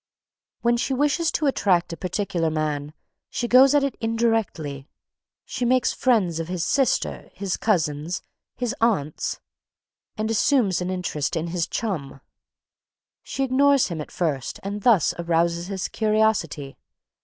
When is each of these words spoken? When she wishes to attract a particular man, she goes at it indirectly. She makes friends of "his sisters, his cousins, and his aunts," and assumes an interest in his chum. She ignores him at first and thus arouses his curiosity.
When 0.61 0.77
she 0.77 0.95
wishes 0.95 1.31
to 1.33 1.45
attract 1.45 1.93
a 1.93 1.95
particular 1.95 2.49
man, 2.49 2.95
she 3.29 3.47
goes 3.47 3.75
at 3.75 3.83
it 3.83 3.93
indirectly. 4.01 4.87
She 5.45 5.63
makes 5.63 5.93
friends 5.93 6.39
of 6.39 6.47
"his 6.47 6.65
sisters, 6.65 7.29
his 7.35 7.55
cousins, 7.55 8.17
and 8.17 8.59
his 8.61 8.75
aunts," 8.81 9.39
and 10.17 10.31
assumes 10.31 10.81
an 10.81 10.89
interest 10.89 11.35
in 11.35 11.49
his 11.49 11.67
chum. 11.67 12.19
She 13.21 13.43
ignores 13.43 13.89
him 13.89 14.01
at 14.01 14.09
first 14.09 14.59
and 14.63 14.81
thus 14.81 15.13
arouses 15.19 15.67
his 15.67 15.87
curiosity. 15.87 16.77